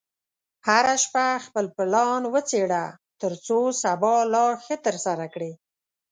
هره 0.67 0.95
شپه 1.03 1.25
خپل 1.45 1.65
پلان 1.75 2.21
وڅېړه، 2.33 2.85
ترڅو 3.21 3.59
سبا 3.83 4.15
لا 4.33 4.45
ښه 4.63 4.75
ترسره 4.85 5.25
کړې. 5.33 5.51